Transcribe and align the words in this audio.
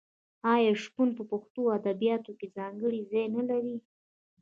آیا 0.53 0.71
شپون 0.83 1.09
په 1.17 1.23
پښتو 1.31 1.61
ادبیاتو 1.77 2.31
کې 2.39 2.47
ځانګړی 2.57 3.01
ځای 3.11 3.25
نلري؟ 3.35 3.75